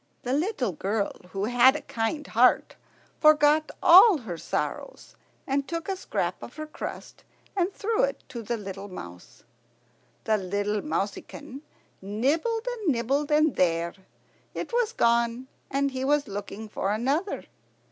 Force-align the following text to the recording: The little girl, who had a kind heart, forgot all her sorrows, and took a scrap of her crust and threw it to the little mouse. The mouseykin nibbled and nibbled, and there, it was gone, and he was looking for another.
The 0.23 0.33
little 0.33 0.71
girl, 0.71 1.11
who 1.29 1.45
had 1.45 1.75
a 1.75 1.81
kind 1.83 2.25
heart, 2.25 2.75
forgot 3.19 3.69
all 3.83 4.17
her 4.17 4.35
sorrows, 4.35 5.15
and 5.45 5.67
took 5.67 5.87
a 5.87 5.95
scrap 5.95 6.41
of 6.41 6.55
her 6.55 6.65
crust 6.65 7.23
and 7.55 7.71
threw 7.71 8.01
it 8.01 8.23
to 8.29 8.41
the 8.41 8.57
little 8.57 8.87
mouse. 8.87 9.43
The 10.23 10.39
mouseykin 10.83 11.61
nibbled 12.01 12.67
and 12.67 12.91
nibbled, 12.91 13.29
and 13.29 13.55
there, 13.55 13.93
it 14.55 14.73
was 14.73 14.91
gone, 14.91 15.47
and 15.69 15.91
he 15.91 16.03
was 16.03 16.27
looking 16.27 16.67
for 16.67 16.91
another. 16.91 17.43